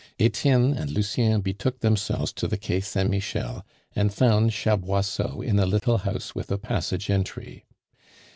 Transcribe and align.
Etienne 0.19 0.73
and 0.73 0.89
Lucien 0.89 1.41
betook 1.41 1.81
themselves 1.81 2.33
to 2.33 2.47
the 2.47 2.57
Quai 2.57 2.79
Saint 2.79 3.07
Michel, 3.07 3.63
and 3.95 4.11
found 4.11 4.49
Chaboisseau 4.49 5.43
in 5.45 5.59
a 5.59 5.65
little 5.67 5.99
house 5.99 6.33
with 6.33 6.49
a 6.51 6.57
passage 6.57 7.07
entry. 7.11 7.65